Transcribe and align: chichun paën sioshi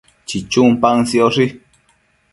chichun 0.27 0.69
paën 0.85 0.99
sioshi 1.13 1.45